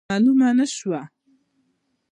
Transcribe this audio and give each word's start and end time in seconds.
معلومه 0.09 0.49
نه 0.59 0.65
سوه. 0.77 1.01